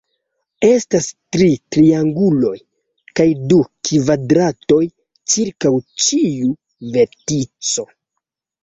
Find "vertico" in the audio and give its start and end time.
6.99-7.89